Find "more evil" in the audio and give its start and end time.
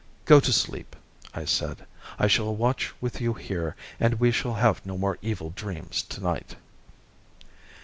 4.97-5.51